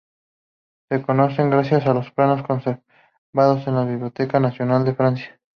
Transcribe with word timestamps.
Se 0.89 1.03
conocen 1.03 1.51
gracias 1.51 1.85
a 1.85 1.93
los 1.93 2.09
planos 2.11 2.41
conservados 2.41 3.67
en 3.67 3.75
la 3.75 3.85
Biblioteca 3.85 4.39
Nacional 4.39 4.83
de 4.83 4.95
Francia. 4.95 5.39